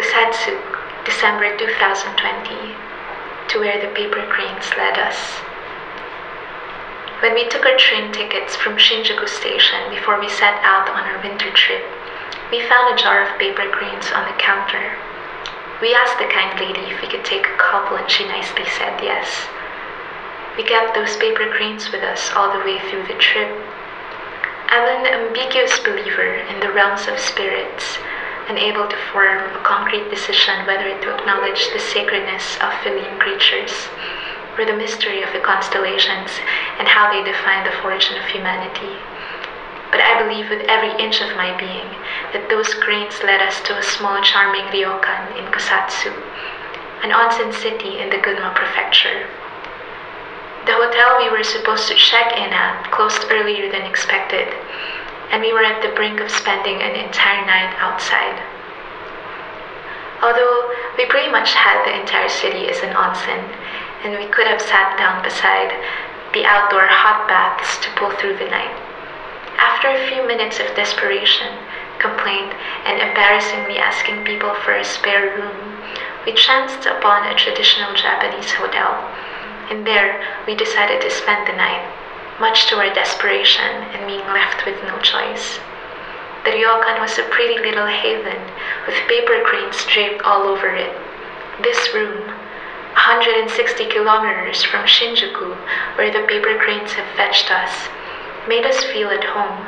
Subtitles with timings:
[0.00, 0.56] Kusatsu,
[1.04, 2.72] December 2020,
[3.52, 5.20] to where the paper cranes led us.
[7.20, 11.20] When we took our train tickets from Shinjuku Station before we set out on our
[11.20, 11.84] winter trip,
[12.50, 14.96] we found a jar of paper cranes on the counter.
[15.84, 19.04] We asked the kind lady if we could take a couple, and she nicely said
[19.04, 19.28] yes.
[20.56, 23.52] We kept those paper cranes with us all the way through the trip.
[24.72, 28.00] I'm an ambiguous believer in the realms of spirits,
[28.50, 33.86] unable to form a concrete decision whether to acknowledge the sacredness of feline creatures
[34.58, 36.34] or the mystery of the constellations
[36.82, 38.98] and how they define the fortune of humanity.
[39.94, 41.86] But I believe with every inch of my being
[42.34, 46.10] that those grains led us to a small charming ryokan in Kusatsu,
[47.06, 49.30] an onsen city in the Gunma prefecture.
[50.66, 54.50] The hotel we were supposed to check in at closed earlier than expected,
[55.30, 58.38] and we were at the brink of spending an entire night outside.
[60.22, 63.40] Although we pretty much had the entire city as an onsen,
[64.04, 65.70] and we could have sat down beside
[66.32, 68.74] the outdoor hot baths to pull through the night.
[69.56, 71.56] After a few minutes of desperation,
[71.98, 72.52] complaint,
[72.84, 75.76] and embarrassingly asking people for a spare room,
[76.24, 78.92] we chanced upon a traditional Japanese hotel,
[79.70, 81.84] and there we decided to spend the night,
[82.40, 85.60] much to our desperation and being left with no choice.
[86.42, 88.40] The ryokan was a pretty little haven
[88.86, 90.90] with paper cranes draped all over it.
[91.62, 92.26] This room,
[92.96, 95.54] 160 kilometers from Shinjuku,
[95.96, 97.88] where the paper cranes have fetched us,
[98.48, 99.60] made us feel at home,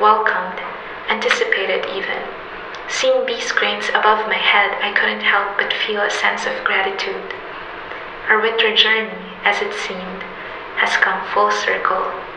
[0.00, 0.62] welcomed,
[1.10, 2.22] anticipated even.
[2.88, 7.34] Seeing these cranes above my head, I couldn't help but feel a sense of gratitude.
[8.28, 10.09] Our winter journey, as it seemed,
[10.80, 12.29] has come full circle.